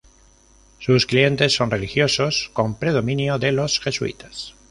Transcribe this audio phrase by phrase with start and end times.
[0.79, 4.55] Sus clientes son religiosos, con predominio de los jesuitas.